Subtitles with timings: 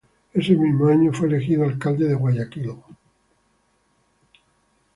[0.33, 2.71] Ese mismo año fue elegido Alcalde de Guayaquil.